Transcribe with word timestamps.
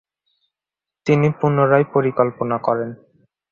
তিনি 1.05 1.27
পুনরায় 1.39 1.85
পরিকল্পনা 1.93 2.57
করেন। 2.57 2.89